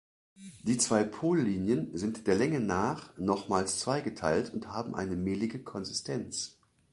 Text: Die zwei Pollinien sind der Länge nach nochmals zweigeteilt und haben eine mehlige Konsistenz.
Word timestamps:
Die 0.63 0.79
zwei 0.79 1.03
Pollinien 1.03 1.95
sind 1.95 2.25
der 2.25 2.33
Länge 2.33 2.59
nach 2.59 3.15
nochmals 3.19 3.77
zweigeteilt 3.77 4.51
und 4.51 4.65
haben 4.69 4.95
eine 4.95 5.15
mehlige 5.15 5.61
Konsistenz. 5.61 6.57